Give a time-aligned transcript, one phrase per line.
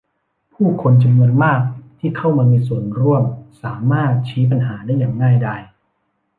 [0.53, 1.61] ผู้คนจำนวนมาก
[1.99, 3.23] ที่เข้ามามีส่วนร่วม
[3.63, 5.61] สามารถชี้ปัญหาได้อย่างง่ายดาย